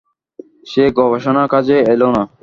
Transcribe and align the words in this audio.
সেই 0.67 0.89
গবেষণা 0.97 1.43
কাজে 1.53 1.77
এল 1.93 2.01
না। 2.15 2.23